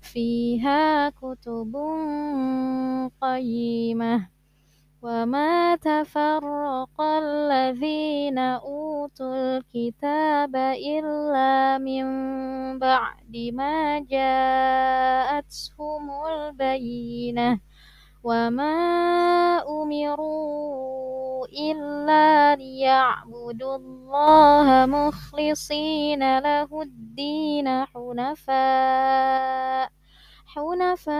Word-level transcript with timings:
فيها 0.00 1.10
كتب 1.10 1.76
قيمة 3.20 4.28
وما 5.02 5.76
تفرق 5.76 7.00
الذين 7.00 8.38
أوتوا 8.38 9.34
الكتاب 9.34 10.56
إلا 10.76 11.78
من 11.78 12.04
بعد 12.78 13.36
ما 13.52 13.98
جاءتهم 14.00 15.30
البينة 16.26 17.60
وما 18.24 18.76
أمروا 19.68 21.09
إلا 21.52 22.56
ليعبدوا 22.56 23.76
الله 23.76 24.86
مخلصين 24.86 26.38
له 26.38 26.82
الدين 26.82 27.84
حنفاء 27.84 29.90
حنفاء 30.54 31.10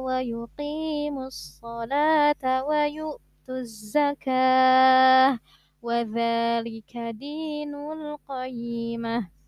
ويقيموا 0.00 1.26
الصلاة 1.26 2.64
ويؤتوا 2.64 3.20
الزكاة 3.48 5.38
وذلك 5.82 6.96
دين 6.96 7.74
القيمة. 7.74 9.39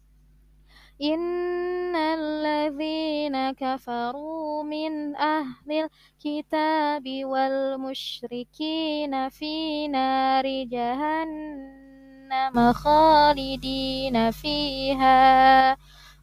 إن 1.03 1.97
الذين 1.97 3.51
كفروا 3.51 4.63
من 4.63 5.17
أهل 5.17 5.73
الكتاب 5.73 7.25
والمشركين 7.25 9.29
في 9.29 9.89
نار 9.89 10.45
جهنم 10.65 11.93
خالدين 12.73 14.31
فيها 14.31 15.77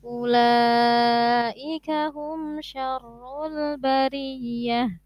أولئك 0.03 1.89
هم 1.89 2.61
شر 2.61 3.45
البرية 3.45 5.01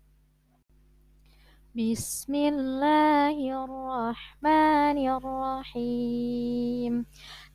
بسم 1.75 2.35
الله 2.35 3.66
الرحمن 3.66 4.97
الرحيم 5.09 6.42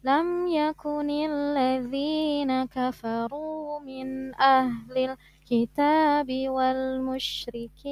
لم 0.04 0.46
يكن 0.46 1.10
الذين 1.10 2.64
كفروا 2.64 3.80
من 3.80 4.34
أهل 4.34 5.16
الكتاب 5.50 6.48
والمشركين 6.48 7.82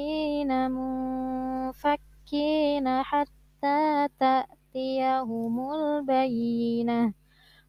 منفكين 1.67 2.87
حتى 3.03 4.07
تأتيهم 4.19 5.73
البينة. 5.73 7.13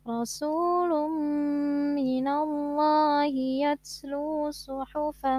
رسول 0.08 1.10
من 1.94 2.28
الله 2.28 3.24
يتلو 3.64 4.50
صحفا 4.50 5.38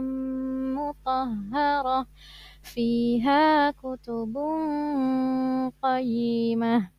مطهرة 0.78 2.08
فيها 2.64 3.72
كتب 3.72 4.38
قيمة. 5.84 6.99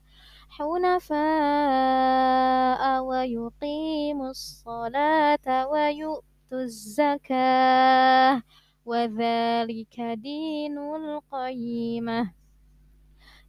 حنفاء 0.51 1.21
ويقيموا 3.03 4.29
الصلاة 4.29 5.67
ويؤتوا 5.67 6.21
الزكاة 6.51 8.41
وذلك 8.85 10.01
دين 10.01 10.77
القيمة. 10.77 12.31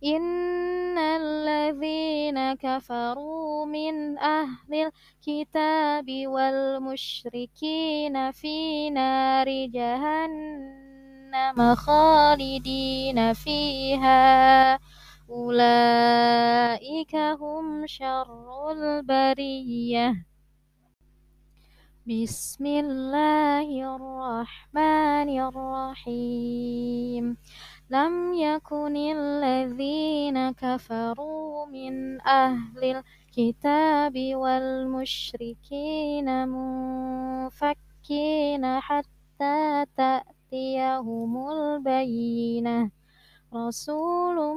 إن 0.04 0.98
الذين 0.98 2.54
كفروا 2.54 3.66
من 3.66 4.18
أهل 4.18 4.74
الكتاب 4.74 6.26
والمشركين 6.26 8.30
في 8.30 8.90
نار 8.90 9.66
جهنم 9.66 11.74
خالدين 11.74 13.32
فيها. 13.32 14.78
أولئك 15.32 17.14
هم 17.16 17.86
شر 17.86 18.70
البرية. 18.72 20.26
بسم 22.06 22.66
الله 22.66 23.96
الرحمن 23.96 25.28
الرحيم. 25.48 27.36
لم 27.90 28.34
يكن 28.34 28.96
الذين 28.96 30.50
كفروا 30.52 31.66
من 31.66 32.20
أهل 32.20 32.84
الكتاب 32.84 34.14
والمشركين 34.34 35.68
منفكين 37.48 38.00
حتى 38.80 39.86
تأتيهم 39.96 41.48
البينة. 41.50 43.01
رسول 43.54 44.56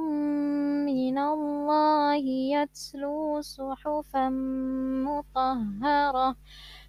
من 0.88 1.18
الله 1.18 2.16
يتلو 2.56 3.40
صحفا 3.40 4.28
مطهرة 5.04 6.36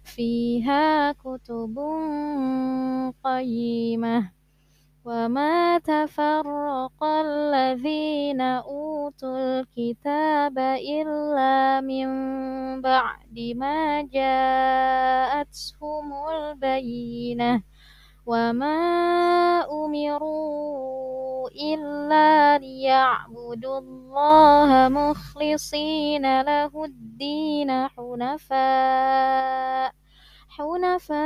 فيها 0.04 1.12
كتب 1.12 1.78
قيمة. 3.24 4.30
وما 5.04 5.78
تفرق 5.78 7.04
الذين 7.04 8.40
أوتوا 8.40 9.38
الكتاب 9.38 10.58
إلا 10.80 11.80
من 11.80 12.08
بعد 12.80 13.36
ما 13.56 14.02
جاءتهم 14.02 15.48
البينة. 16.32 17.62
وما 18.28 18.76
أمروا 19.64 20.77
إلا 21.58 22.58
ليعبدوا 22.58 23.78
الله 23.78 24.88
مخلصين 24.88 26.42
له 26.42 26.84
الدين 26.84 27.88
حنفاء 27.88 29.92
حنفاء 30.58 31.18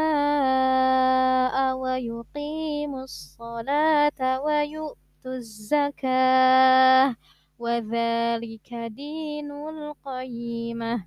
ويقيموا 1.77 3.03
الصلاة 3.03 4.41
ويؤتوا 4.41 5.35
الزكاة 5.41 7.17
وذلك 7.59 8.75
دين 8.75 9.53
القيمة. 9.53 11.07